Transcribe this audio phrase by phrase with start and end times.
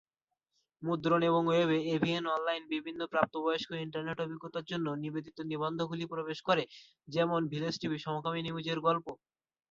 [0.83, 6.63] মুদ্রণ এবং ওয়েবে, এভিএন অনলাইন বিভিন্ন প্রাপ্তবয়স্ক ইন্টারনেট অভিজ্ঞতার জন্য নিবেদিত নিবন্ধগুলি প্রকাশ করে,
[7.07, 9.05] যেমন ভিলেজ টিভি "সমকামী নিউজের" গল্প।